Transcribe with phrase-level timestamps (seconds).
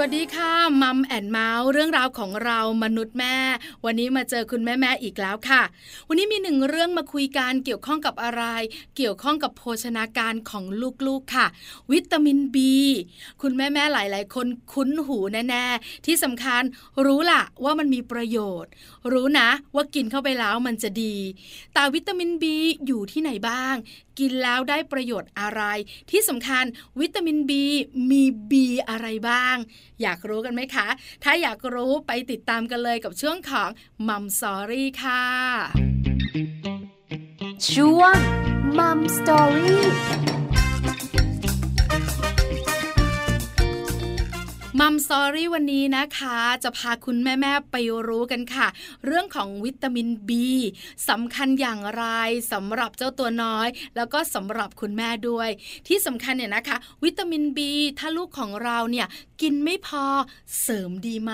[0.00, 3.36] วัสดีค่ะมัมแอนเมาส์เรื่องราวของเรามนุษย์แม่
[3.84, 5.62] วันนี้มาเจอคุณแม่แม่อีกแล้วค่ะ
[6.08, 8.42] วันนี้มีหนึ่งเรื่องมาคุยกันเกี่ยวข้องกับอะไร
[8.96, 10.64] เกี่ยวข้องกับโภชนาการของ
[11.06, 11.46] ลูกๆค่ะ
[11.92, 12.76] วิตามินบี
[13.42, 16.62] คุณแม่แม่หลาย ๆ คนคุ้นหูแน่ๆที่สำคัญ
[17.04, 18.70] รู้ล่ะว่ามันมีประโยชน์
[19.12, 21.16] รู้นะว่ากินเข้าไปแล้วมันจะดี
[21.74, 22.56] แต่วิตามินบี
[22.86, 23.74] อยู่ที่ไหนบ้าง
[24.18, 25.62] กินแล้วได้ประโยชน์อะไร
[26.10, 26.64] ที่สำคัญ
[27.00, 27.64] วิตามินบี
[28.10, 29.56] มีบีอะไรบ้าง
[30.02, 30.88] อยากรู้กันไหมคะ
[31.24, 33.70] ถ้าอยากรู้ไปติดตามกันเลยกับช่วงของ
[34.08, 35.24] Mum Story ค่ะ
[37.72, 38.16] ช่วง
[38.78, 40.37] Mum Story
[44.98, 47.76] มสอรี่วันนี้นะคะ จะพาคุณแม่ๆไป
[48.08, 48.68] รู้กันค่ะ
[49.06, 50.48] เรื่องของวิตามินบี
[51.08, 52.04] สำคัญอย่างไร
[52.52, 55.48] สำหรับเจ้าตัวน้อย แล้วก็สำหรับคุณแม่ด้วย
[55.88, 59.06] ที่สำคัญเนี่ยนะคะ วิตามินบีถ้าลูกของเราเนี่ย
[59.42, 60.04] กินไม่พอ
[60.62, 61.32] เสริมดีไหม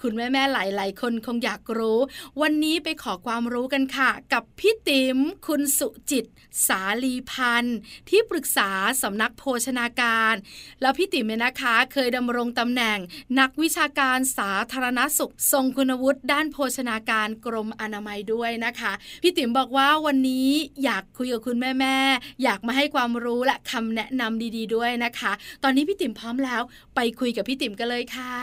[0.00, 1.98] คุณแม่ๆหลาย ๆ คนคงอยากรู้
[2.42, 6.24] วันนี้ไปขอความรู้กันค่ะ กับพี่ติ๋มคุณสุจิต
[6.66, 8.70] สาลีพันธ์ที่ปรึกษา
[9.02, 10.34] สำนักโภชนาการ
[10.80, 12.98] แล้วพี่ติ๋มเนี่ยนะคะ เคยดำรงตำแหน่ง
[13.40, 20.48] นักวิชาการสาธารณสุข ทรงคุณวุฒิด้านโภชนาการกรมอนามัยด้วยนะคะ พี่ติ๋มบอกว่าวันนี้
[20.84, 26.62] อยากคุยกับคุณแม่ๆอยากมาให้ความรู้และคำแนะนำดี ๆ ด้วยนะคะ ตอนนี้พี่ติ๋มพร้อมแล้ว
[26.94, 28.36] ไปคุยกับพี่ติ๋มกันเลยค่ะ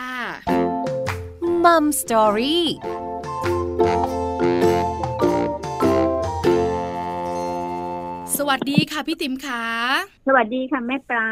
[1.63, 2.65] มัมสตอรี่
[8.43, 9.65] สวัสดีค่ะพี่ติ๋มค่ะ
[10.27, 11.29] สวัสดีค่ะแม่ปลา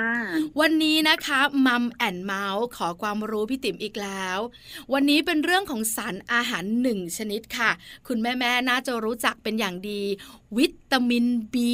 [0.59, 4.39] วันนี้นะคะมัมแอนเมาส์ขอความรู้พี่ติ๋มอีกแล้ว
[4.93, 7.71] วันนี้เป็นเรื่องของสารอาหารหนึ่งชนิดค่ะ
[8.07, 10.01] คุณแม่แม่น่าจะรู้จักเป็นอย่างดี
[10.57, 11.73] วิตตามินบี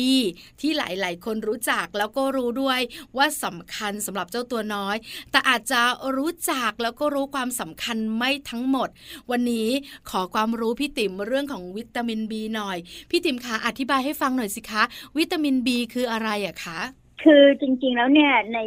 [0.61, 2.79] ที่หลายๆ คนรู้จักแล้วก็รู้ด้วย
[3.17, 4.95] ว่าสำคัญสำหรับเจ้าตัวน้อย
[5.31, 5.81] แต่อาจจะ
[6.17, 8.89] รู้จักแล้วก็รู้ความสำคัญไม่ทั้งหมด
[9.31, 9.69] วันนี้
[10.09, 12.77] ขอความรู้พี่ติ๋มเรื่องของวิตามินบีหน่อย
[13.09, 14.83] พี่ติ๋มคะอธิบายให้ฟังหน่อยสิคะ
[15.17, 16.79] วิตามินบีคืออะไรอะคะ
[17.23, 18.59] คือจริงๆแล้วเนี่ยใน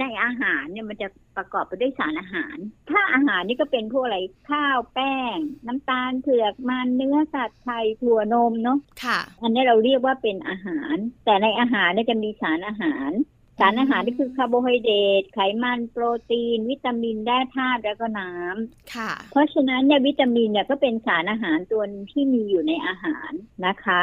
[0.00, 2.56] ในอาหารเนี่ยมันจะประกอบไปด้วยสารอาหาร
[2.90, 4.18] ถ้าอาหารนี่ก็เป็นพวกอะไร
[4.50, 5.36] ข้าวแป้ง
[5.66, 13.10] น้ำตาลเผือกมันเนื้อสัตว์ไข่ถั่วนมเนาะค่ะอันนี้เราเรียกว่าเป็นอาหาร แต่ในอาหารเนี่ยจะมีสารอาหาร
[13.58, 23.30] สารอาหารนี่คือคาร์โบไฮเดรตไขมันโปรตีน วิตามินแร่ธาตุแล้วก็น้ำค่ะ เพราะฉะนั้นเนี่ยวิตามินเนี่ยก็เป็นสารอาหารตัวที่มีอยู่ในอาหาร
[23.66, 24.00] นะคะ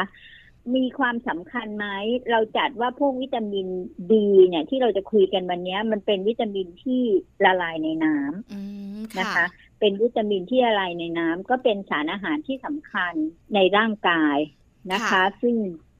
[0.74, 1.86] มีความสำคัญไหม
[2.30, 3.66] เราจัดว่าพวกวิตามิน
[4.12, 7.02] ดีเนี่ย ที่เราจะคุยกันวันนี้มันเป็นวิตามินที่
[7.44, 9.44] ละลายในน้ำนะคะ
[9.80, 13.14] เป็นวิตามินที่ละลายในน้ำก็เป็นสารอาหารที่สำคัญ
[13.54, 14.36] ในร่างกาย
[14.92, 15.56] นะคะ ซึ่ง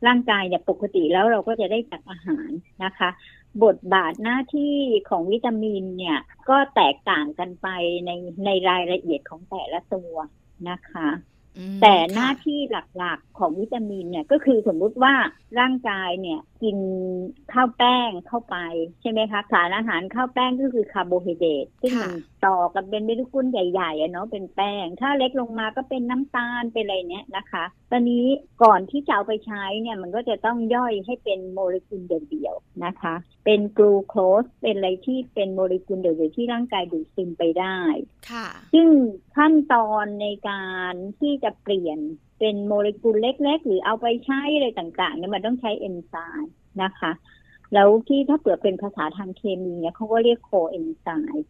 [0.06, 2.50] ร่างกายเนี่ยปกติแล้วเราก็จะได้จากอาหาร
[2.84, 3.08] นะคะ
[3.64, 4.74] บทบาทหน้าที่
[5.08, 7.68] ของวิตามินเนี่ย ก็แตกต่างกันไป
[8.06, 8.10] ใน
[8.44, 10.14] ในรายละเอียดของแต่ละตัว
[10.70, 11.08] นะคะ
[11.82, 12.58] แต่หน้าที่
[12.98, 15.14] หลักๆของวิตามินเนี่ยก็คือสมมุติว่า
[15.58, 16.76] ร่างกายเนี่ยกิน
[17.52, 18.56] ข้าวแป้งเข้าไป
[19.00, 22.12] ใช่ไหมคะสารอาหารข้าวแป้งก็คือคาร์โบไฮเดรตซึ่งมัน
[22.46, 28.26] ต่อกันเป็นโมเลกุลใหญ่ๆเนาะเป็นแป้ง ถ้าเล็กลงมาก็เป็นน้ำตาลเป็นอะไรเนี้ยนะคะตอนนี้
[28.62, 33.14] ก่อนที่จะเอาไปใช้เนี่ยมันก็จะต้องย่อยให้เป็นโมเลกุลเดี่ยวๆนะคะ
[33.44, 37.78] เป็นกลูโคสเป็นอะไรที่เป็นโมเลกุลเดี่ยวๆที่ร่างกายดูดซึมไปได้
[38.30, 38.88] ค่ะซึ่ง
[39.36, 41.98] ขั้นตอนในการที่จะเปลี่ยน
[42.38, 47.12] เป็นโมเลกุลเล็ก ๆ หรือเอาไปใช้อะไรต่างๆเนี่ยมันต้องใช้เอนไซม์นะคะ
[47.74, 51.46] แล้วที่ถ้าพูดเป็นภาษาทางเคมีเนี่ยเขาก็เรียกโคเอนไซม์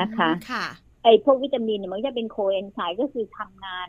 [0.00, 0.66] นะคะค่ะ
[1.02, 3.88] ไอ้พวกวิตามินเนี่ยมันจะเป็นโคเอนไซม์ก็คือทำงาน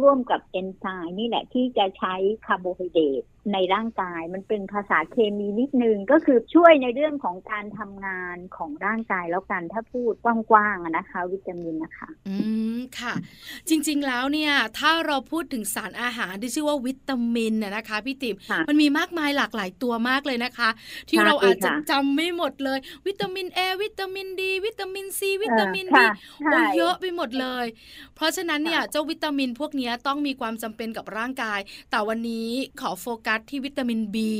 [0.00, 2.14] ร่วมกับเอนไซม์นี่แหละที่จะใช้
[2.46, 3.22] คาร์โบไฮเดรต
[3.52, 12.36] ในร่างกายมันเป็นภาษาเคมีนิดนึงก็คือช่วยในเรื่องของการทำงานของร่างกายแล้วกันถ้าพูดกว้างๆนะคะ วิตามินนะคะ อื
[12.76, 13.14] มค่ะ
[13.68, 18.36] จริงๆแล้วเนี่ย ถ้าเราพูดถึงสารอาหารที่ชื่อว่าวิตามินนะคะพี่ติ๋ม
[18.68, 20.68] มันมีมากมายหลากหลายตัวมากเลยนะคะ
[21.08, 26.04] ที่เราอาจจะจำไม่หมดเลย วิตามินเอวิตามินดีวิตามินซีวิตามินดี
[26.44, 27.66] โอ้เยอะไปหมดเลย
[28.16, 32.48] เพราะฉะนั้นเนี่ยเจ้าวิตามินพวกนี้ต้องมีความจำเป็นกับร่างกาย แต่วันนี้
[32.80, 34.30] ขอโฟกัสที่วิตามินบี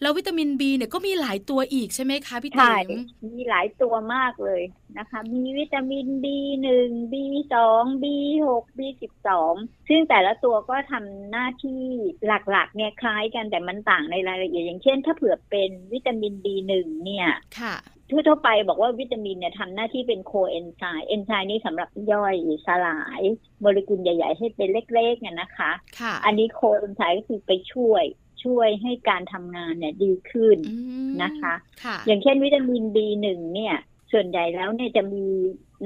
[0.00, 2.88] แล้ววิตามินบีเนี่ยก็มีหลายตัวอีกใช่ไหมคะพี่ติ๋ม
[3.28, 4.62] มีหลายตัวมากเลย
[4.98, 7.24] นะคะ มีวิตามินบีหนึ่งบี
[7.54, 8.16] สองบี
[8.46, 9.54] หกบีสิบสอง
[9.88, 11.82] ซึ่งแต่ละตัวก็ทำหน้าที่
[12.26, 17.28] หลักๆเนี่ยคล้ายกันแต่มันต่างในรายละเอียด อย่างเช่น ถ้าเผื่อเป็นวิตามินบีหนึ่งเนี่ย
[17.60, 17.76] ค่ะ
[18.10, 22.34] ทั่วๆไปบอกว่าวิตามินเนี่ยทำหน้าที่เป็นโคเอนไซม์เอนไซม์นี่สำหรับย่อย
[22.66, 23.22] สลาย
[23.60, 25.70] โมเลกุลใหญ่ ๆ ให้เป็นเล็กๆเนี่ยนะคะ
[26.00, 28.04] ค่ะอันนี้โคเอนไซม์ก็คือไปช่วย
[28.44, 30.76] ช่วยให้การทำงานเนี่ยดีขึ้นอื
[31.08, 31.54] มนะคะ
[31.84, 33.76] ค่ะอย่างเช่นวิตามิน B1 เนี่ย
[34.12, 35.26] ส่วนใหญ่แล้วเนี่ยจะมี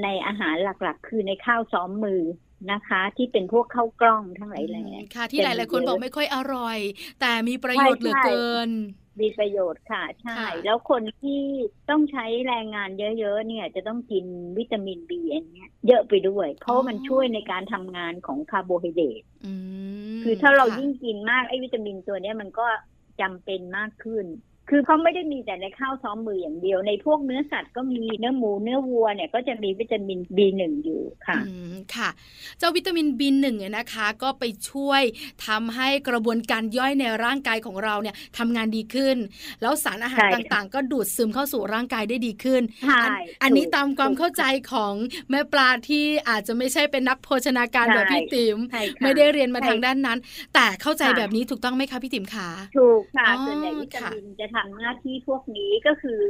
[0.03, 2.23] ในอาหารหลักๆ คือในข้าวซ้อมมือ
[2.73, 6.79] นะคะ ที่เป็นพวกข้าวกล้องทั้งหลายแหล่อืมค่ะ ที่หลายๆคนบอกไม่ค่อยอร่อย
[7.21, 8.71] แต่มีประโยชน์เหลือใช่เกิน
[9.21, 11.41] มีประโยชน์ค่ะ ใช่ค่ะแล้วคนที่
[11.91, 14.25] ต้องใช้แรงงานเยอะๆ เนี่ยจะต้องกิน
[14.59, 19.53] วิตามิน B อันเนี้ยเยอะไปด้วย เพราะว่ามันช่วยในการทำงานของคาร์โบไฮเดรตอื
[20.17, 22.67] มคือถ้าเราค่ะยิ่งกินมากไอ้วิตามินตัวเนี้ยมันก็
[23.21, 24.27] จำเป็นมากขึ้น
[24.71, 32.09] คือเขาไม่ได้มีแต่ในข้าวซ้อมมืออย่างเดียว ในพวกเนื้อสัตว์ก็มีเนื้อหมูเนื้อวัวเนี่ยก็จะมีวิตามิน B1 อยู่ค่ะอืมค่ะ
[32.59, 35.03] เจ้าวิตามิน B1 เนี่ยนะคะ ก็ไปช่วย
[35.47, 39.17] ทำให้กระบวนการย่อยในร่างกายของเราเนี่ยทำงานดีขึ้น
[39.63, 43.13] แล้วสารอาหารใช่ค่ะต่างๆ ก็ดูดซึมเข้าสู่ร่างกายได้ดีขึ้นใช่อัน
[43.43, 44.95] อันนี้ถูกตามความเข้าใจของ
[45.31, 50.19] แม่ปลาที่อาจจะไม่ใช่เป็นนักโภชนาการใช่แบบพี่ติ๋มใช่ค่ะไม่ได้เรียนมาใช่ทางด้านนั้น
[50.55, 56.23] แต่เข้าใจค่ะแบบนี้ถูกต้องไหมคะพี่ติ๋มขาถูกค่ะอ๋อส่วนใหญ่วิตาค่ะมินจะทำหน้าที่พวกนี้ก็คือ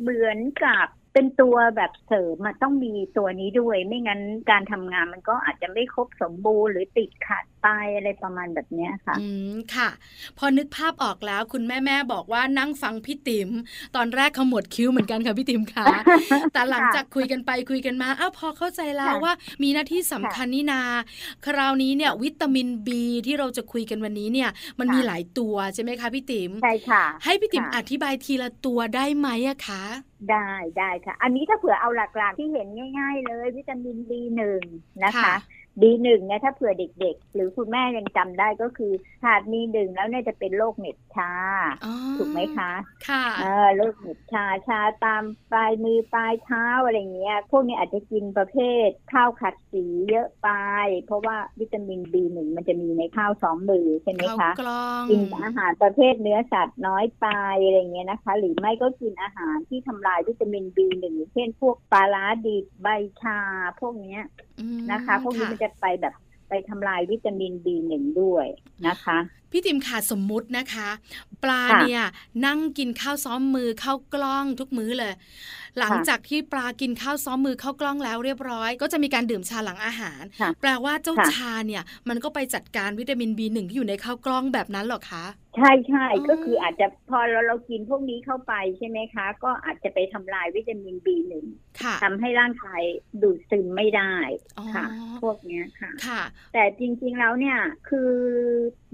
[0.00, 4.20] เหมือนกับ เป็นตัวแบบเสริมมันต้องมีตัวนี้ด้วย ไม่งั้น
[4.50, 9.88] การทำงานมันก็อาจจะไม่ครบสมบูรณ์หรือติดขัดไปอะไรประมาณแบบเนี้ยค่ะ อืมค่ะ
[10.38, 13.50] พอนึกภาพออกแล้วคุณแม่แม่ๆบอกว่านั่งฟังพี่ติ๋ม
[13.96, 15.86] ตอนแรกขมวดคิ้วเหมือนกันค่ะพี่ติ๋มค่ะ
[16.52, 20.80] แต่หลังจากคุยกันไปคุยกันมาอ้าวพอเข้าใจแล้วค่ะว่า มีหน้าที่สำคัญนี่นา
[21.46, 22.88] คราวนี้เนี่ย วิตามิน B
[23.26, 29.84] ที่เราจะคุยกันวันนี้เนี่ย มันค่ะมีหลายตัวใช่ไหมคะพี่ติ๋มใช่ค่ะ ให้พี่ติ๋มค่ะอธิบายทีละตัวได้ไหมอะคะ
[30.30, 32.66] ได้ได้ค่ะ อันนี้ถ้าเผื่อเอาหลักๆที่เห็น
[32.98, 34.40] ง่าย ๆ เลย วิตามิน B1
[35.04, 35.34] นะคะ
[35.80, 38.92] B1 เนี่ยถ้าเผื่อเด็ก ๆ หรือคุณแม่ยังจำได้ก็คือ
[39.22, 41.32] ขาดมีหนึ่งแล้วเนี่ยจะเป็นโรคเหน็บชา
[41.84, 42.72] อ๋อถูกไหมคะ
[43.08, 45.22] ค่ะเออโรคเหน็บชาชาตาม
[45.52, 48.56] ปลายมือปลายเท้าอะไรเงี้ย พวกนี้อาจจะกินประเภ
[48.86, 50.48] ทข้าวขัดสีเยอะไป
[51.06, 57.26] เพราะว่าวิตามิน B1 มันจะมีในข้าวสองมือใช่ไหมข้าวคะกล้องกินอาหารประเภทเนื้อสัตว์น้อยไป
[57.64, 62.88] อะไรเงี้ยนะคะ หรือไม่ก็กินอาหารที่ทำลายวิตามิน B1 เช่นพวกปลาร้าดิบใบ
[63.22, 63.38] ชา
[63.80, 64.22] พวกเนี้ย
[64.53, 64.53] อืม
[64.92, 66.14] นะคะ พวกนี้มันจะไปแบบ
[66.48, 67.92] ไปทำลายวิตามิน B1
[68.22, 68.46] ด้วย
[68.88, 69.16] นะคะ
[69.56, 70.88] พี่ติ๋มขาสมมุตินะคะ
[71.44, 72.04] ปลาค่ะเนี่ย
[72.46, 75.14] นั่งกินข้าวซ้อมมือข้าวกล้องทุกมื้อเลย
[75.78, 85.24] หลังค่ะจากที่ปลากินข้าวซ้อมมือข้าวกล้องแล้วเรียบร้อย ก็จะมีการดื่มชาหลังอาหารค่ะแปลว่าเจ้าค่ะชาเนี่ย มันก็ไปจัดการวิตามิน B1 ที่อยู่ในข้าวกล้องแบบนั้นเหรอคะ
[85.56, 91.32] ใช่ใช่อ๋อก็คืออาจจะพอเราเรากินพวกนี้เข้าไปใช่ไหมคะ ก็อาจจะไปทำลายวิตามิน B1
[91.80, 92.82] ค่ะทำให้ร่างกาย
[93.22, 94.14] ดูดซึมไม่ได้
[94.58, 94.84] อ๋อค่ะ
[95.22, 96.22] พวกเนี้ยค่ะค่ะ
[96.52, 97.58] แต่จริงๆแล้วเนี่ย
[97.88, 98.12] คือ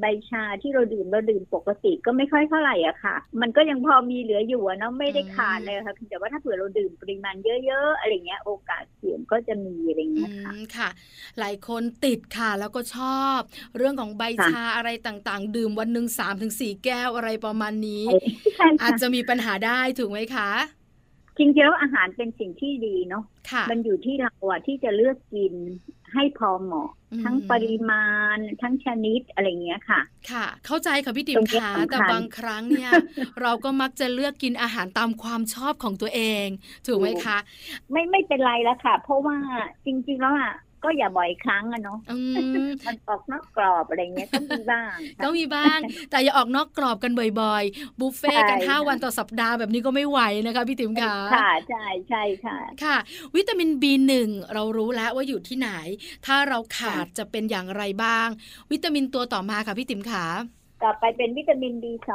[0.01, 10.89] ใบชาที่เราดื่มเราดื่มปกติก็ไม่ค่อยเท่าไหร่อะค่ะ มันก็ยังพอมีเหลืออยู่อะเนาะไม่ได้ขาดเลยค่ะเพียงแต่ว่าถ้าเผื่อเราดื่มปริมาณเยอะๆอะไรเงี้ยโอกาสเสี่ยงก็จะมีอะไรอืเงี้ยค่ะมค่ะ
[11.39, 13.41] หลายคนติดค่ะแล้วก็ชอบ
[13.77, 18.05] เรื่องของใบค่ะชาอะไรต่างๆ ดื่มวันหนึ่งสามถึงสี่แก้วอะไรประมาณนี้
[18.57, 20.51] ใช่อาจค่ะจะมีปัญหาได้ถูกไหมคะ
[21.39, 25.55] จริงๆแล้วอาหารเป็นสิ่งที่ดีเนาะค่ะมันอยู่ที่เราอะที่จะเลือกกิน
[26.15, 32.93] ให้พอเหมาะอืมทั้งปริมาณ ทั้งชนิดอะไรเงี้ยค่ะ ค่ะ เข้าใจค่ะพี่ติ๋ตมรงนี้ขาสำคัญแต่บางครั้งเนี่ย
[33.43, 36.47] เราก็มักจะเลือกกินอาหารตามความชอบของตัวเอง
[36.87, 37.39] ถูกไหมคะ
[37.93, 39.37] ไม่ไม่เป็นไรแล้วค่ะ เพราะว่า
[39.85, 40.53] จริง ๆ แล้วอะ
[40.85, 42.35] ก็อย่าบ่อยครั้งอะเนาะอืม
[42.87, 45.79] มันออกนอกกรอบอะไรเงี้ยต้องมีบ้างค่ะต้องมีบ้าง
[46.11, 52.97] แต่อย่าออกนอกกรอบกันบ่อยๆ บุฟเฟ่ต์กันใช่ห้าค่ะวันต่อสัปดาห์แบบนี้ก็ไม่ไหวนะคะพี่ติ๋มขาค่ะใช่ใช่ค่ะ ค่ะ
[53.37, 54.13] วิตามิน B1
[54.55, 55.71] เรารู้แล้วว่าอยู่ที่ไหน
[56.27, 58.29] ถ้าเราขาดจะเป็นอย่างไรบ้าง
[58.73, 60.27] วิตามินตัวต่อมาค่ะพี่ติ๋มขา
[60.85, 62.11] ต่อไปเป็นวิตามิน B2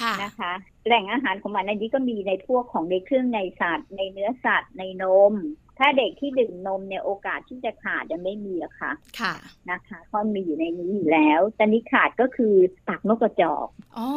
[0.00, 0.52] ค่ะนะคะ
[0.86, 5.34] แหล่งอาหารของมันอันนี้ก็มีในพวกของในเครื่องในสัตว์ ในเนื้อสัตว์ในนม
[5.80, 9.34] ถ้าเด็กที่ดื่มนมเนี่ยโอกาสที่จะขาดจะไม่มีอะค่ะ ค่ะ
[9.70, 12.54] นะคะเพราะมีอยู่ในนี้อยู่แล้ว แต่นี้ขาดก็คือ
[12.88, 13.68] ปากนกกระจอก
[13.98, 14.08] อ๋อ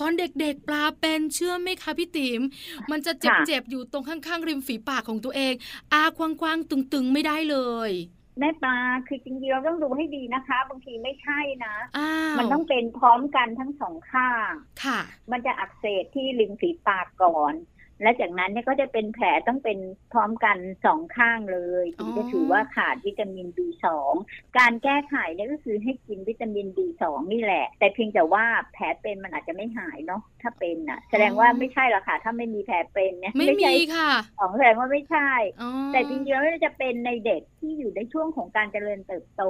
[0.00, 2.42] ตอนเด็กๆปลาเป็นเชื่อไหมคะพี่ติ๋ม
[2.90, 5.54] มันจะค่ะเจ็บๆอยู่ตรงข้างๆ ริมฝีปากของตัวเอง
[5.92, 7.92] อากว้างๆ ตึงๆ ไม่ได้เลย
[8.38, 8.76] แม่ปลา
[9.06, 14.52] คือจริงๆเราต้องดูให้ดีนะคะ บางทีไม่ใช่นะอ้าวมันต้องเป็นพร้อมกันทั้งสองข้าง
[14.84, 15.00] ค่ะ
[15.32, 17.54] มันจะอักเสบที่ริมฝีปากก่อน
[18.02, 19.78] และจากนั้นเนี่ยก็จะเป็นแผลต้องเป็น
[20.12, 23.86] พร้อมกันสองข้างเลย ถึงจะถือว่าขาดวิตามิน B2
[24.58, 39.42] การแก้ไขเนี่ยก็คือให้กินวิตามิน B2 นี่แหละ แต่เพียงแต่ว่าแผลเป็นมันอาจจะไม่หายเนาะถ้าเป็นน่ะ แสดงว่าไม่ใช่หรอกค่ะ ถ้าไม่มีแผลเป็นเนี่ยไม่ใช่มีค่ะของแสดงว่าไม่ใช่อ๋อแต่จริงๆแล้วมันจะเป็นในเด็กที่อยู่ในช่วงของการเจริญเติบโต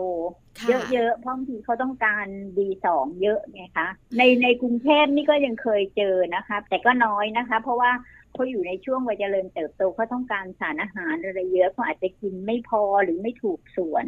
[0.59, 2.27] ค่ะเยอะๆเพราะบางทีเขาต้องการ
[2.57, 2.87] B2
[3.23, 3.89] เยอะไงคะ
[4.19, 7.91] ในในกรุงเทพนี่ก็ยังเคยเจอนะคะ แต่ก็น้อยนะคะ เพราะว่า
[8.39, 14.05] เขาอยู่ในช่วงวัยเจริญเติบโตเขาต้องการสารอาหารอะไรเยอะเขาอาจจะกินไม่พอหรือไม่ถูกส่วน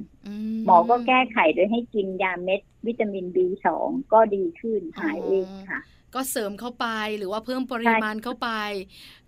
[0.65, 3.67] หมอก็แก้ไขโดยให้กินยาเม็ดวิตามิน B2
[4.13, 5.81] ก็ดีขึ้นหายเองค่ะ
[6.15, 6.87] ก็เสริมเข้าไป
[7.19, 8.49] หรือว่าเพิ่มปริมาณเข้าไป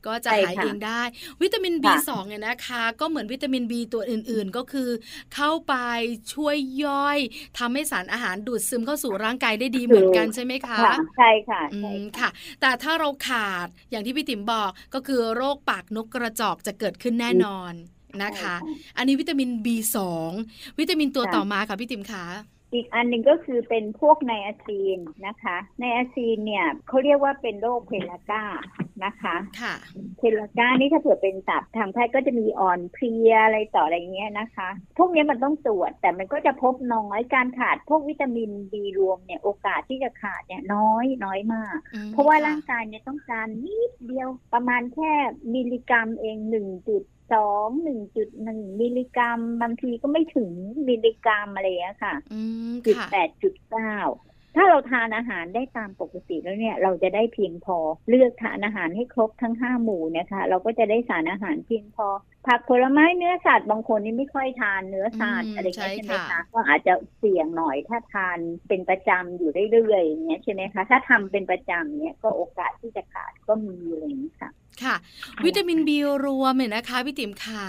[0.07, 1.03] ก็จะใช่หายค่ะเองได้
[1.43, 4.91] วิตามินค่ะ B2 เนี่ยนะคะ ก็เหมือนวิตามิน B ตัวอื่นๆ ก็คือ
[5.35, 5.75] เข้าไป
[6.35, 7.19] ช่วยย่อย
[7.59, 17.73] ทำให้สารอาหารดูดซึมเข้าสู่ร่างกายได้ดีเหมือนกันใช่ไหมคะค่ะใช่ค่ะอืใช่มค่ะค่ะ แต่ถ้าเราขาดอย่างที่พี่ติ๋มบอกก็คือโรคปากนกกระจอกจะเกิดขึ้นแน่นอน
[18.23, 19.97] นะคะใช่ค่ะอันนี้วิตามิน B2
[20.79, 22.25] วิตามินตัวค่ะต่อมาค่ะพี่ติ๋มคะ
[22.73, 28.45] อีกอันหนึ่งก็คือเป็นพวกไนอาซีนนะคะ ไนอาซีนเนี่ยเขาเรียกว่าเป็นโรค pellagra
[29.05, 29.75] นะคะค่ะ
[30.19, 45.13] pellagra นี่ถ้าเผื่อเป็นศัพท์ทางแพทย์ก็จะมีอ่อนเพลียอะไรต่ออะไรเงี้ยนะคะ พวกนี้มันต้องตรวจแต่มันก็จะพบน้อยการขาดพวกวิตามินบีรวมเนี่ยโอกาสที่จะขาดเนี่ยน้อยน้อยมากอืมเพราะว่าค่ร่างกายเนี่ยต้องการนิดเดียวประมาณแค่
[45.55, 47.03] มิลลิกรัมเองหนึ่งจุด
[47.33, 50.51] สองหนึ่งจุดหนึ่งมิลลิกรัม บางทีก็ไม่ถึง
[50.89, 53.97] มิลลิกรัมอะไรอย่างเงี้ยค่ะอืมจุดค่ะ แปดจุดเก้า
[54.57, 57.79] ถ้าเราทานอาหารได้ตามปกติแล้วเนี่ย เราจะได้เพียงพอ
[58.09, 62.09] เลือกทานอาหารให้ครบทั้งห้าหมู่นะคะ เราก็จะได้สารอาหารเพียงพอ
[62.47, 74.51] ผักผลไม้เนื้อสัตว์บางคนนี่ไม่ค่อยทานเนื้อสัตว์อืมอะไรอย่างเงี้ยใช่ใช่ไหมค่ะคะก็อาจจะเสี่ยงหน่อยถ้าทานเป็นประจำอยู่เรื่อยๆอย่างเงี้ยใช่ไหมคะถ้าทำเป็นประจำเนี่ยก็โอกาสที่จะขาดก็มีอะไรอย่างนี้ยค่ะ
[74.83, 74.97] ค่ะ
[75.45, 77.65] วิตามินบีรวมเนี่ยนะคะพี่ติ๋มขา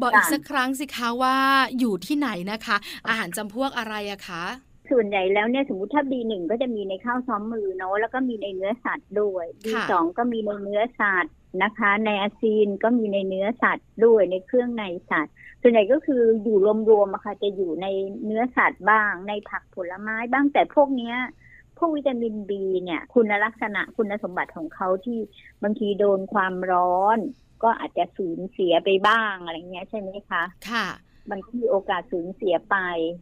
[0.00, 1.36] บอกอีกค่ะสักครั้งสิคะว่า
[1.78, 2.76] อยู่ที่ไหนนะคะ
[3.08, 4.44] อาหารจำพวกอะไรอะคะ
[4.92, 11.32] ส่วนใหญ่แล้วเนี่ยสมมติถ้า B1 ก็จะมีในข้าวซ้อมมือเนาะแล้วก็มีในเนื้อสัตว์ด้วย B2 ก็มีในเนื้อสัตว์
[11.62, 15.32] นะคะ ในอาซีนก็มีในเนื้อสัตว์ด้วยในเครื่องในสัตว์
[15.62, 16.58] ส่วนใหญ่ก็คืออยู่
[16.90, 17.86] รวมๆอะค่ะจะอยู่ใน
[18.24, 21.16] เนื้อสัตว์บ้าง ในผักผลไม้บ้างแต่พวกเนี้ย
[21.78, 25.18] พวกวิตามินบีเนี่ย คุณลักษณะคุณสมบัติของเขาที่
[25.62, 27.18] บางทีโดนความร้อน
[27.62, 30.86] ก็อาจจะสูญเสียไปบ้างอะไรเงี้ยใช่ไหมคะ ค่ะ
[31.30, 32.76] มันก็มีโอกาสสูญเสียไป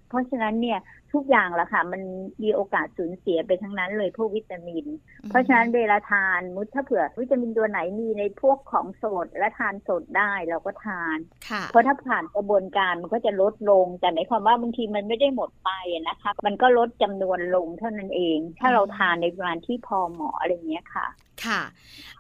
[0.09, 0.79] เพราะฉะนั้นเนี่ย
[1.15, 2.03] ทุกอย่างละค่ะ มัน
[2.43, 4.87] มีโอกาสสูญเสียไปทั้งนั้นเลยพวกวิตามิน
[5.29, 21.09] เพราะฉะนั้นเวลาทานมุดถ้าเผื่อ วิตามินตัวไหนมีในพวกของสดและทานสดได้เราก็ทานค่ะเพราะถ้าผ่านกระบวนการมันก็จะลดลง แต่หมายความว่าบางทีมันไม่ได้หมดไปอะนะคะ มันก็ลดจำนวนลงเท่านั้นเอง ถ้าเราทานในปริมาณที่พอเหมาะอะไรอย่างเงี้ยค่ะ
[21.47, 21.63] ค่ะ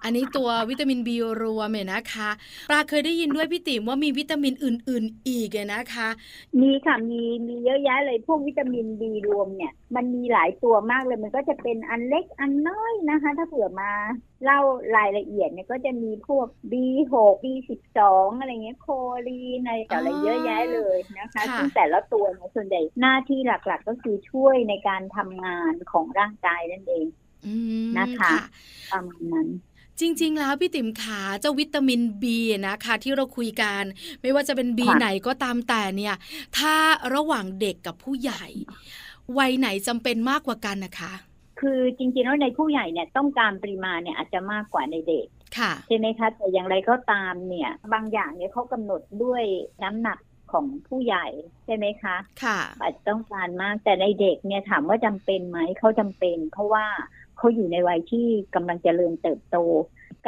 [0.02, 2.30] อันนี้ตัววิตามินบีรวมเนี่ยนะคะ
[2.70, 6.08] ปลาเคยได้ยินด้วยพี่ติ๋มว่ามีวิตามินอื่น ๆ อีกเนี่ยนะคะ
[6.60, 13.92] มีค่ะมีมีเยอะแยะเลยพวกวิตามินบีรวมเนี่ย มันมีหลายตัวมากเลย มันก็จะเป็นอันเล็กอันน้อยนะคะ ถ้าเผื่อมา
[14.44, 14.60] เล่า
[14.96, 18.00] รายละเอียดเนี่ยก็จะมีพวก B6 B12
[18.38, 18.88] อะไรเงี้ยโค
[19.28, 27.06] ลีนอะไรต่ออะไรอ๋อเยอะแยะเลยนะคะค่ะซึ่งแต่ละตัวเนี่ยส่วนใหญ่หน้าที่หลักๆ ก็คือช่วยในการทำงานของร่างกายนั่นเอง
[27.46, 28.34] อืมนะคะ
[28.92, 29.48] ประมาณนั้น
[30.00, 33.82] จริง ๆ แล้วพี่ติ๋มขาเจ้าวิตามินบีนะคะที่เราคุยกัน
[34.22, 36.14] ไม่ว่าจะเป็นบีค่ะไหนก็ตามแต่เนี่ย
[36.58, 36.74] ถ้า
[37.14, 38.44] ระหว่างเด็กกับผู้ใหญ่
[39.38, 41.12] วัยไหนจำเป็นมากกว่ากันนะคะ
[41.60, 45.26] คือจริงๆแล้วในผู้ใหญ่เนี่ยต้องการปริมาณเนี่ยอาจจะมากกว่าในเด็ก
[45.58, 49.42] ค่ะใช่ไหมคะแต่อย่างไรก็ตามเนี่ย บางอย่างเนี่ยเขากำหนดด้วย
[49.82, 50.18] น้ำหนัก
[50.52, 51.26] ของผู้ใหญ่
[51.64, 56.86] ใช่ไหมคะค่ะอาจจะต้องการมากแต่ในเด็กเนี่ยถามว่าจำเป็นไหมเขาจำเป็น เพราะว่า
[57.40, 59.56] เขาอยู่ในวัยที่กำลังเจริญเติบโต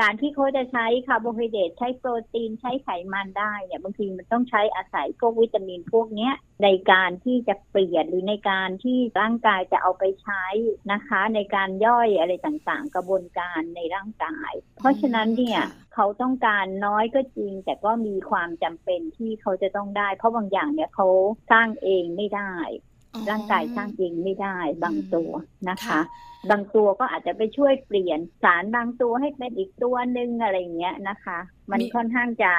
[0.01, 10.45] การที่เขาจะใช้คาร์โบไฮเดรตใช้โปรตีนใช้ไขมันได้เนี่ยบางทีมันต้องใช้อาศัยพวกวิตามินพวกเนี้ยในการที่จะเปลี่ยนหรือในการที่ร่างกายจะเอาไปใช้
[10.93, 21.09] นะคะ ในการย่อยอะไรต่างๆ กระบวนการในร่างกาย เพราะฉะนั้นเนี่ยค่ะเขาต้องการน้อยก็จริง แต่ก็มีความจำเป็นที่เขาจะต้องได้ เพราะบางอย่างเนี่ยเขา
[21.53, 22.55] สร้างเองไม่ได้
[22.92, 22.92] อ๋อ
[23.31, 25.31] ร่างกายสร้างเองไม่ได้บางตัว
[25.69, 26.01] นะคะค่ะ
[26.51, 31.39] บางตัวก็อาจจะไปช่วยเปลี่ยนสารบางตัวให้เป็นอีกตัวหนึ่งอะไรอย่างเงี้ยนะคะ
[31.71, 32.53] มันมีค่อนข้างจะ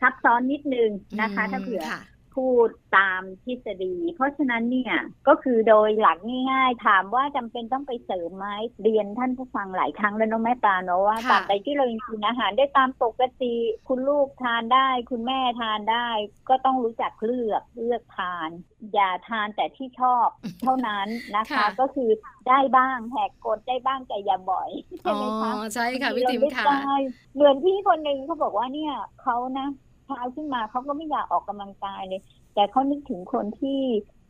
[0.00, 0.90] ซับซ้อนนิดนึง
[1.20, 2.00] นะคะอืมถ้าเผื่อค่ะ
[2.36, 2.68] พูด
[2.98, 4.94] ตามทฤษฎี เพราะฉะนั้นเนี่ย
[5.28, 6.18] ก็คือโดยหลัก
[6.52, 8.48] ง่ายๆ ถามว่าจำเป็นต้องไปเสริมไหม
[8.82, 13.54] เรียนท่านผู้ฟังหลายครั้งแล้วเน้องแม่ปลาเนาะว่าค่ะตามใดที่เรายังกินอาหารได้ตามปกติ
[13.88, 16.08] คุณลูกทานได้ คุณแม่ทานได้
[16.48, 18.48] ก็ต้องรู้จักเลือกเลือกทาน
[18.94, 20.26] อย่าทานแต่ที่ชอบ
[20.62, 22.10] เท่านั้นนะคะค่ะก็คือ
[22.48, 24.70] ได้บ้างแหกกฎได้บ้างแต่อย่าบ่อย
[25.02, 26.96] ใช่อ๋อไหมคะใช่ค่ะพี่ติ๋มค่ะบางทีเรานึกได้
[27.34, 32.20] เหมือนพี่คนหนึ่งเขาบอกว่าเนี่ยเขานะเช้าขึ้นมาเขาก็ไม่อยากออกกำลังกายเลย
[32.54, 33.80] แต่เขานึกถึงคนที่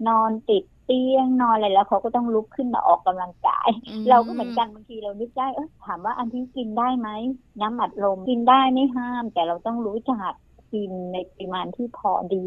[0.08, 7.08] นอนติดเตียงนอนอะไรแล้วเขาก็ต้องลุกขึ้นมาออกกำลังกายอืมเราก็เหมือนกันบางทีเรานึกได้เออถามว่าอันที่กินได้ไหม
[7.60, 10.32] น้ำอัดลมกินได้ไม่ห้าม แต่เราต้องรู้จัก
[10.72, 12.46] กินในปริมาณที่พอดี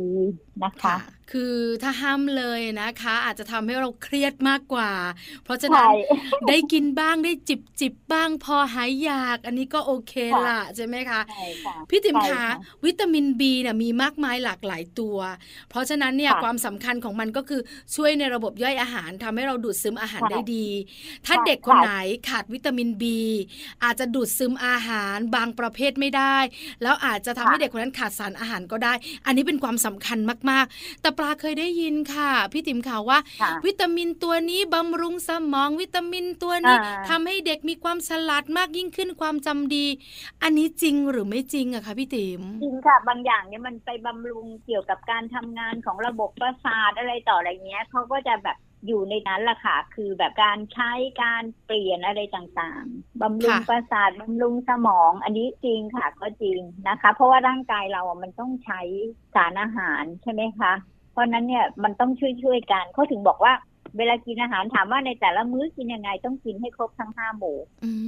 [0.63, 4.91] นะคะค่ะคือถ้าห้ามเลยนะคะ อาจจะทำให้เราเครียดมากกว่า
[5.43, 5.93] เพราะฉะนั้นใช่
[6.49, 12.47] ได้กินบ้างได้จิบจิบบ้างพอหายอยาก อันนี้ก็โอเคค่ะละใช่ไหมคะใช่ค่ะพี่ติ๋มใช่คะค่ะ
[12.85, 15.17] วิตามิน B เนี่ยมีมากมายหลากหลายตัว
[15.69, 17.61] เพราะฉะนั้นเนี่ยค่ะความสำคัญของมันก็คือ
[17.95, 20.67] ช่วยในระบบย่อยอาหารทำให้เราดูดซึมอาหารค่ะได้ดี
[21.25, 21.91] ถ้าค่ะเด็กคนค่ะไหน
[22.29, 23.03] ขาดวิตามิน B
[23.83, 26.37] อาจจะดูดซึมอาหารบางประเภทไม่ได้
[26.83, 28.93] แล้วอาจจะทำให้ค่ะเด็กคนนั้นขาดสารอาหารก็ได้
[29.25, 36.77] อันนี้เป็นความสำคัญมากๆ แต่ปลาเคยได้ยินค่ะ พี่ติ๋มข่าวว่าค่ะวิตามินตัวนี้บำรุงสมอง วิตามินตัวนี้อ่า
[37.07, 39.85] ทำให้เด็กมีความฉลาดมากยิ่งขึ้นความจำดี
[40.41, 50.91] อันนี้จริงหรือไม่จริงอะคะพี่ติ๋มจริงค่ะ บางอย่างเนี่ยมันไปบำรุงเกี่ยวกับการทำงานของระบบประสาทอะไรต่ออะไรเงี้ยเขาก็จะแบบอยู่ในนั้นแหละค่ะ คือแบบการใช้
[51.23, 58.81] การเปลี่ยนอะไรต่างๆ บำรุงค่ะประสาทบำรุงสมอง อันนี้จริงค่ะก็จริงนะคะ เพราะว่าร่างกายเราอะมันต้องใช้
[59.33, 60.73] สารอาหารใช่ไหมคะ
[61.13, 62.11] เพราะฉะนั้นเนี่ยมันต้อง
[62.43, 63.53] ช่วยๆกันเขาถึงบอกว่า
[63.97, 67.57] เวลากินอาหารถามว่าในแต่ละมื้อกินยังไงต้องกินให้ครบทั้งห้าหมู่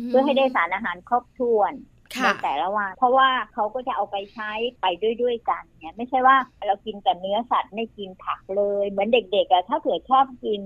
[0.03, 1.73] มเพื่อให้ได้สารอาหารครบถ้วน
[2.11, 10.61] ในค่ะแต่ละวันเพราะว่าเขาก็จะเอาไปใช้ไปด้วยด้วยๆกันเนี่ยไม่ใช่ว่าเรากินแต่เนื้อสัตว์ไม่กินผักเลย เหมือนเด็กๆอะถ้าเกิดชอบกิน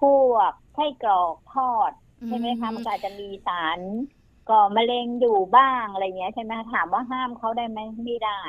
[0.00, 0.18] พว
[0.50, 1.90] กไส้กรอกทอด
[2.26, 3.78] ใช่ไหมคะมันก็อาจจะมีสาร
[4.50, 8.40] ก่อมะเร็งอยู่บ้างอะไรเงี้ยใช่ไหมถามว่าห้ามเขาได้ไหมไม่ได้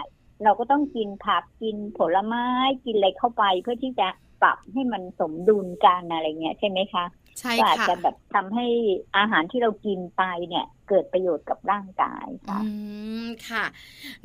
[0.44, 2.46] เราก็ต้องกินผักกินผลไม้
[2.86, 4.08] กินอะไรเข้าไป เพื่อที่จะ
[4.42, 7.06] ปรับให้มันสมดุลกันอะไรเงี้ยใช่ไหมคะ
[7.40, 8.66] ใช่ก็อาจค่ะจะแบบทำให้
[9.18, 12.70] อาหารที่เรากินไปเนี่ย เกิดประโยชน์กับร่างกายค่ะอื
[13.24, 13.66] มค่ะ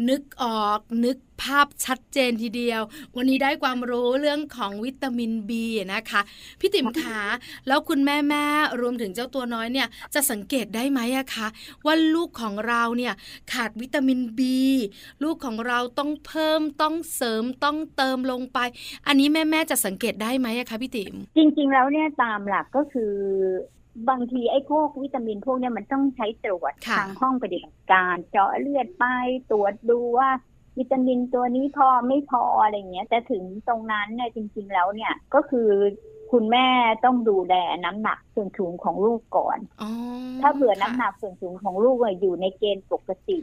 [0.09, 2.83] นึกออกนึกภาพชัดเจนทีเดียว
[3.17, 5.51] วันนี้ได้ความรู้เรื่องของวิตามิน B
[5.95, 6.21] นะคะ
[6.61, 7.21] พี่ติ๋มขา
[7.69, 8.45] แล้วคุณแม่แม่
[8.81, 11.47] รวมถึงเจ้าตัวน้อยเนี่ยจะสังเกตได้ไหมอะคะ
[11.87, 13.15] ว่าลูกของเราเนี่ย
[13.53, 14.41] ขาดวิตามิน B
[15.25, 18.59] ลูกของเราต้องเพิ่มต้องเสริมต้องเติมลงไป
[19.07, 23.13] อันนี้แม่แม่ๆจะสังเกตได้ไหมอะคะพี่ติ๋มจริง ๆ แล้วเนี่ยตามหลักก็คือ
[24.09, 29.05] บางทีไอ้พวกวิตามินพวกเนี้ยมันต้องใช้ตรวจค่ะทางห้องปฏิบัติการ เจาะเลือดไป
[29.51, 30.31] ตรวจดูว่า
[30.79, 35.69] วิตามินตัวนี้พอไม่พออะไรเงี้ยแต่ถึงตรงนั้นเนี่ยจริง ๆ แล้วเนี่ยก็คือ
[36.33, 36.67] คุณแม่
[37.05, 39.91] ต้องดูแลน้ำหนักส่วนสูงของลูกก่อนอ๋อ
[40.41, 43.39] ถ้าเผื่อน้ำหค่ะนักส่วนสูงของลูกอะอยู่ในเกณฑ์ปกติ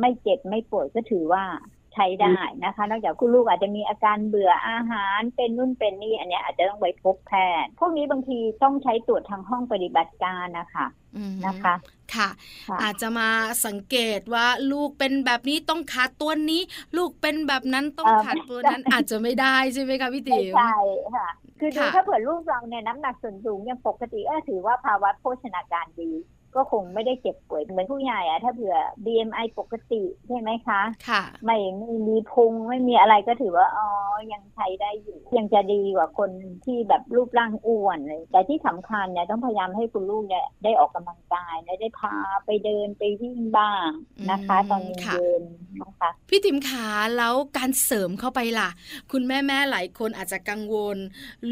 [0.00, 1.44] ไม่เจ็บไม่ป่วยก็ถือว่า
[1.77, 7.32] ใช้ได้นะคะ นอกจากคุณลูกอาจจะมีอาการเบื่ออาหารเป็นนู่นเป็นนี่อันเนี้ยอาจจะต้องไปพบแพ
[7.62, 11.74] ทย์ พวกนี้บางทีต้องใช้ตรวจทางห้องปฏิบัติการนะคะอืมนะคะ
[12.14, 12.28] ค่ะ
[12.68, 13.28] ค่ะอาจจะมา
[13.66, 16.62] สังเกตว่าลูกเป็นแบบนี้ต้องขาดตัวนี้
[16.96, 20.76] ลูกเป็นแบบนั้นต้องขาดตัวนั้นอาจจะไม่ได้ใช่ไหมคะพี่ไม่ติ๋มใช่
[21.16, 21.28] ค่ะ
[21.60, 26.10] คือดูค่ะถ้าเผื่อลูกเราเนี่ยน้ำหนักส่วนสูงยังปกติก็ถือว่าภาวะโภชนาการดี
[26.54, 33.88] ก็คงไม่ได้เจ็บป่วยเหมือนผู้ใหญ่อะถ้าเผื่อ BMI ปกติใช่ไหมคะค่ะไม่ไม่มีพุงไม่มีอะไรก็ถือว่าอ๋อ
[34.32, 36.30] ยังใช้ได้อยู่ยังจะดีกว่าคน
[36.64, 42.14] ที่แบบรูปร่างอ้วนเลยแต่ที่สำคัญเนี่ยต้องพยายามให้คุณลูกเนี่ยได้ออกกำลังกายและได้พา
[42.46, 43.88] ไปเดินไปวิ่งบ้าง
[44.30, 48.68] นะคะอืมตอนค่ะเย็นๆนะคะพี่ติ๋มขาแล้วการเสริมเข้าไปล่ะ
[49.12, 50.96] คุณแม่แม่ๆหลายคนอาจจะกังวล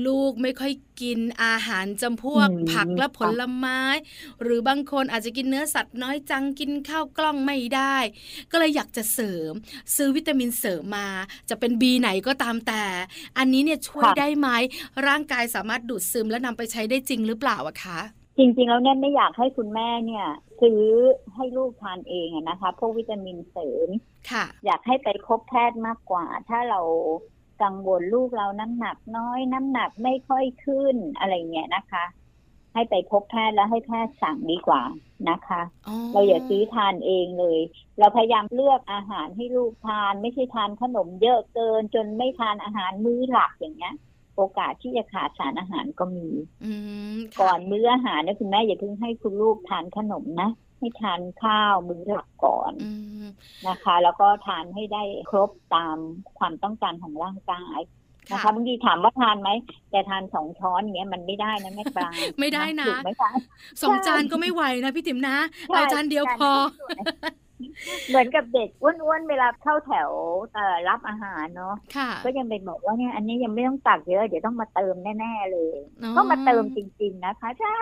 [0.07, 3.81] ลูกไม่ค่อยกินอาหารจำพวกอืมผักและผลไม้
[4.43, 7.97] หรือบางคนอาจจะกินเนื้อสัตว์น้อยจังกินข้าวกล้องไม่ได้
[8.51, 9.53] ก็เลยอยากจะเสริม
[9.97, 11.09] ซื้อวิตามินเสริมมา
[11.51, 12.85] จะเป็น B ไหนก็ตามแต่
[13.39, 14.49] อันนี้เนี่ยช่วยค่ะได้ไหม
[15.07, 18.01] ร่างกายสามารถดูดซึมและนำไปใช้ได้จริงหรือเปล่าอะคะ
[18.39, 20.27] จริงๆ แล้วเนี่ยไม่อยากให้คุณแม่เนี่ย
[20.61, 20.83] ซื้อ
[21.35, 23.89] ให้ลูกทานเองอะนะคะพวกวิตามินเสริม
[24.31, 26.81] ค่ะ อยากให้ไปพบแพทย์มากกว่า ถ้าเรา
[27.63, 32.05] กังวลลูกเราน้ำหนักน้อยน้ำหนักไม่ค่อยขึ้นอะไรเงี้ยนะคะ
[32.77, 34.83] ให้ไปพบแพทย์แล้วให้แพทย์สั่งดีกว่า
[35.31, 37.61] นะคะอ๋อเราอย่าซื้อทานเองเลย
[37.99, 43.95] เราพยายามเลือกอาหารให้ลูกทาน ไม่ใช่ทานขนมเยอะเกิน จนไม่ทานอาหารมื้อหลักอย่างเงี้ย
[44.37, 46.29] โอกาสที่จะขาดสารอาหารก็มี
[46.65, 46.73] อื
[47.15, 53.27] มค่ะก่อนมื้ออาหารเนี่ยคุณแม่อย่าเพิ่งให้คุณลูกทานขนมนะให้ทานข้าวมื้อหลักก่อนอืม
[53.69, 55.97] นะคะ แล้วก็ทานให้ได้ครบตาม
[56.39, 57.79] ความต้องการของร่างกาย
[58.33, 59.51] นะคะบางทีถามว่าทานไหม
[59.91, 62.09] แต่ทานสองช้อนอย่างเงี้ยมันไม่ได้นะแม่ปลา
[62.41, 63.31] ไม่ได้นะถูกไหมคะ
[63.83, 65.37] สองจานก็ไม่ไหวนะพี่ติ๋มนะ
[65.69, 66.53] ใช่เอาจานเดียวพอ
[68.09, 70.11] เหมือนกับเด็กอ้วนๆเวลาเข้าแถว
[70.55, 77.77] เอ่อรับอาหารเนาะค่ะก็ยังเป็นบอกว่าเนี่ยอันนี้ยังไม่ต้องตักเยอะเดี๋ยวต้องมาเติมแน่ๆเลยอ๋อก็มาเติมจริง ๆนะคะใช่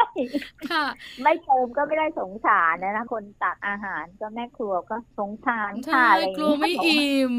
[0.70, 0.84] ค่ะ
[1.22, 7.34] ไม่เติมก็ไม่ได้สงสารนะนะคนตักอาหารก็แม่ครัวก็สงสารค่ะใช่อะไรอย่างกลัวเงี้ยไม่อิ่ม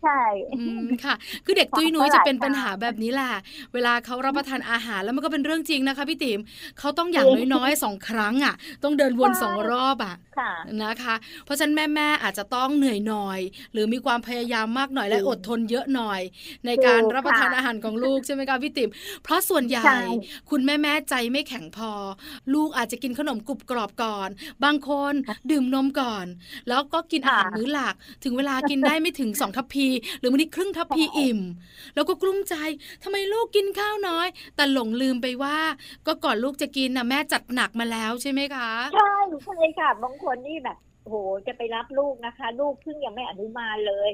[0.00, 0.12] ใช่
[0.52, 3.32] อืมค่ะ คือเด็กของตุ้ยนุ้ยฝรั่งจะเป็นปัญหาค่ะแบบนี้แหละ
[3.74, 6.40] เวลาเขารับประทานอาหารแล้วมันก็เป็นเรื่องจริงนะคะพี่ติ๋ม
[6.78, 10.50] เขาต้องอย่างจริงน้อยๆสองครั้งอะ ต้องเดินวนใช่สองรอบอะค่ะ
[10.84, 13.40] นะคะ เพราะฉะนั้นแม่ๆอาจจะต้องเหนื่อยหน่อย
[13.72, 16.20] หรือมีความพยายามมากหน่อยและจริงอดทนเยอะหน่อย
[16.66, 18.90] ในการถูกรับประทานค่ะอาหารของลูกใช่ไหมคะพี่ติ๋ม
[19.24, 19.90] เพราะส่วนใหญ่ใช่
[20.50, 21.92] คุณแม่ๆใจไม่แข็งพอ
[22.54, 24.28] ลูกอาจจะกินขนมกรุบกรอบก่อน
[24.64, 25.14] บางคน
[25.50, 26.26] ดื่มนมก่อน
[26.68, 31.40] แล้วก็กินอาหารมื้อหลัก ถึงเวลากินได้ไม่ถึงสองทัพพีหรือบางทีครึ่งทัพพีอิ่ม
[31.94, 32.54] แล้วก็กลุ้มใจ
[33.02, 35.58] ทำไมลูกกินข้าวน้อย แต่หลงลืมไปว่า
[36.06, 41.14] ก็ก่อนลูกจะกินนะแม่จัดหนักมาแล้วใช่ไหมคะใช่ใช่ค่ะบางคนนี่แบบโห
[41.46, 44.10] จะไปรับลูกนะคะ ลูกเพิ่งยังไม่อนุบาลเลย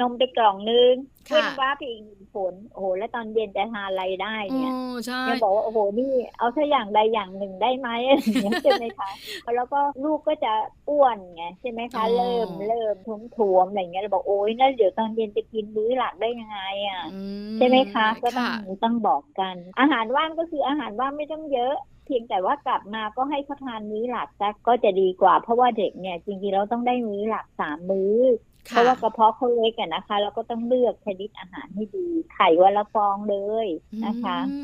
[0.00, 0.94] นมไปกล่องนึง
[1.30, 4.72] ค่ะเว้นว่าไปอีกหนึ่ง ผลโอ้โหแล้วตอนเย็นจะทานอะไรได้โอ้เนี่ย
[5.06, 9.10] ใช่ยังบอกว่าโอ้โหนี่เอาแค่อย่างใดอย่างหนึ่งได้ไหมอะไรอย่างเงี้ยใช่ไหมคะ
[9.56, 10.52] แล้วก็ลูกก็จะ
[10.88, 17.20] อ้วนไงใช่ไหมคะเริ่มเริ่มท้วมทวมๆอะไรอย่างเงี้ยเราบอกโอ้ยนั่นเดี๋ยวตอนเย็นจะกินมื้อหลักได้ยังไงอะอื
[17.56, 18.52] ใช่ไหมคะก็ต้องค่ะ
[18.84, 28.14] ต้องบอกกัน อาหารว่างก็คืออาหารว่างไม่ต้องเยอะเพียงแต่ว่ากลับมาก็ให้เขาทานมื้อหลักสักก็จะดีกว่า เพราะว่าเด็กเนี่ยจริงๆเราต้องได้มื้อหลักสามมื้อ
[28.70, 33.66] เพค่ะราะว่ากระเพาะเขาเล็กอะนะคะ เราก็ต้องเลือกชนิดอาหารให้ดีไข่วันละฟองเลย
[34.04, 34.58] นะคะอืม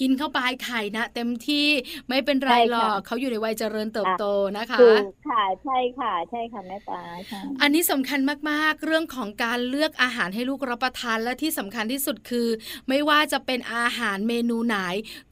[0.00, 1.66] กินเข้าไปไข่นะเต็มที่
[2.08, 4.24] ไม่เป็นไรใช่หรค่ะอกเขาอยู่ในวัยเจริญเติบโต
[4.58, 12.48] นะคะถูกค่ะใช่ค่ะ ใช่ค่ะแม่ปลาใช่อันนี้สำคัญมากๆ เรื่องของการเลือกอาหารให้ลูกรับประทานและที่สำคัญที่สุดคือ
[12.88, 14.76] ไม่ว่าจะเป็นอาหารเมนูไหน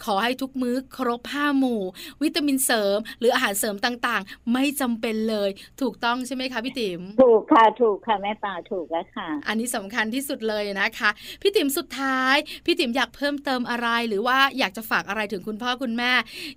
[0.05, 1.83] ขอให้ทุกมื้อครบห้าหมู่
[2.23, 5.51] วิตามินเสริม หรืออาหารเสริมต่างๆ ไม่จำเป็นเลย
[5.81, 11.11] ถูกต้องใช่ไหมคะพี่ติ๋มถูกค่ะถูกค่ะแม่ปลาถูกแล้วค่ะ อันนี้สำคัญที่สุดเลยนะคะ
[11.43, 12.37] พี่ติ๋มสุดท้าย
[12.67, 16.13] พี่ติ๋มอยากเพิ่มเติมอะไร หรือว่าอยากจะฝากอะไรถึงคุณพ่อคุณแม่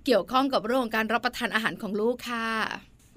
[0.06, 2.48] เกี่ยวข้องกับเรื่องของการรับประทานอาหารของลูกค่ะ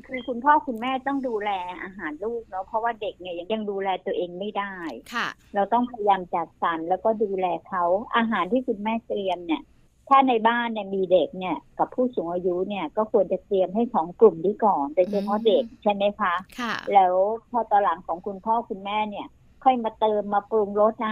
[0.07, 1.51] คือคุณพ่อคุณแม่ต้องดูแล
[1.83, 4.75] อาหารลูกเนาะเพราะว่าเด็กเนี่ยยังยังดูแลตัวเองไม่ได้
[5.13, 7.83] ค่ะ เราต้องพยายามจัดสรรแล้วก็ดูแลเขา
[8.15, 9.61] อาหารที่คุณแม่เตรียมเนี่ย
[10.07, 17.15] ถ้าในบ้านเนี่ยมีเด็กเนี่ย กับผู้สูงอายุเนี่ยก็ควรจะเตรียมให้ของกลุ่มนี้ก่อนโดยเฉพาะอืมเด็กใช่ไหมคะค่ะแล้ว
[17.49, 19.25] พอตอนหลังของคุณพ่อคุณแม่เนี่ย
[19.61, 21.11] ค่อยมาเติมมาปรุงรสเอา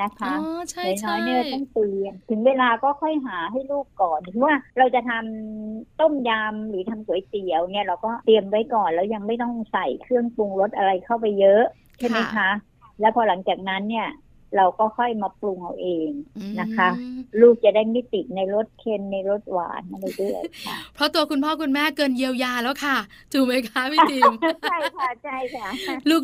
[0.00, 0.28] นะคะอ๋อ
[0.70, 11.60] ใช่น้ใช่อยๆเนี่ยต้องเตรียมถึงเวลาก็ค่อยหาให้ลูกก่อนถึงว่าเราจะทำต้มยำหรือทำก๋วยเตี๋ยวเนี่ยเราก็เตรียมไว้ก่อนแล้วยังไม่ต้องใส่เครื่องปรุงรสอะไรเข้าไปเยอะ
[11.98, 12.44] ใช่ไหมคะ
[12.98, 14.04] แล้วพอหลังจากนั้นเนี่ย
[14.56, 16.10] เราก็ค่อยมาปรุงเอาเอง
[16.60, 22.96] นะคะอืมลูกจะได้ไม่ติดในรสเค็มในรสหวานอะไรด้วยค่ะเพราะตัวคุณพ่อคุณแม่เกินเยียวยาแล้วค่ะ
[23.32, 24.32] ถูกไหมคะพี่ติม
[24.70, 25.68] ใช่ค่ะใช่ค่ะ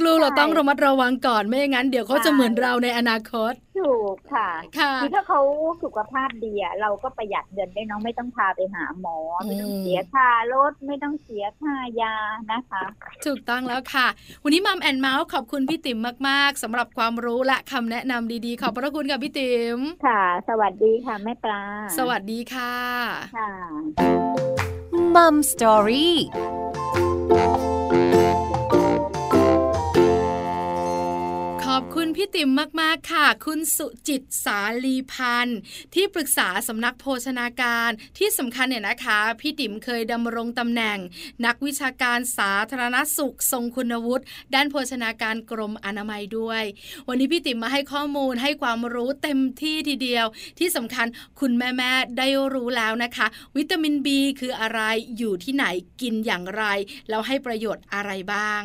[0.06, 5.40] ลูกๆเราใช่ต้องระมัดระวังก่อนไม่อย่างนั้น เดี๋ยวเขาจะใช่เหมือนเราในอนาคตถูกค่ะค่ะคือถ้าเขา
[5.82, 12.14] สุขภาพดีอะเราก็ประหยัดเงินได้เน้องไม่ต้องพาไปหาหมอไม่ต้องอืมเสียค่ารถไม่ต้องเสียค่ายา
[12.52, 12.82] นะคะ
[13.26, 14.06] ถูกต้องแล้วค่ะ
[14.42, 21.62] วันนี้มัมแอนเมาส์ขอบคุณพี่ติ๋มมากๆสำหรับความรู้และคำแนะนำดีๆ ขอบพระคุณค่ะพี่ติ๋มค่ะ สวัสดีค่ะแม่ปลา
[21.98, 22.74] สวัสดีค่ะ
[23.36, 23.52] ค่ะ
[25.14, 26.16] มัมสตอรี่
[31.80, 35.58] อบคุณพี่ติ๋มมาก ๆ ค่ะ คุณสุจิตสาลีพันธ์
[35.94, 40.98] ที่ปรึกษาสำนักโภชนาการที่สำคัญเนี่ยนะคะ พี่ติ๋มเคยดำรงตำแหน่ง
[41.46, 46.62] นักวิชาการสาธารณสุข ทรงคุณวุฒิด้านโภชนาการกรมอนามัยด้วย
[47.08, 50.26] วันนี้พี่ติ๋มมาให้ข้อมูลให้ความรู้เต็มที่ทีเดียว
[50.58, 51.06] ที่สำคัญ
[51.40, 54.08] คุณแม่ๆได้รู้แล้วนะคะ วิตามิน B
[54.40, 54.80] คืออะไร
[55.18, 55.64] อยู่ที่ไหน
[56.00, 56.64] กินอย่างไร
[57.08, 58.60] แล้วให้ประโยชน์อะไรบ้าง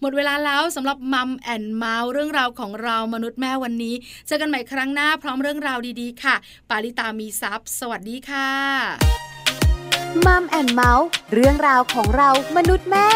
[0.00, 3.94] หมดเวลาแล้วสำหรับ Mom and Mouth เรื่องราวของเรามนุษย์แม่วันนี้
[4.26, 6.34] เจอกันใหม่ครั้งหน้าพร้อมเรื่องราวดีๆ ค่ะ
[6.70, 8.50] ปาริตามีซัพ์สวัสดีค่ะ
[10.26, 13.08] Mom and Mouth เรื่องราวของเรามนุษย์แม่